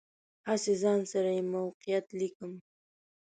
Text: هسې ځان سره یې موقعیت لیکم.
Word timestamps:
هسې 0.47 0.73
ځان 0.81 0.99
سره 1.11 1.29
یې 1.37 1.43
موقعیت 1.53 2.05
لیکم. 2.19 2.51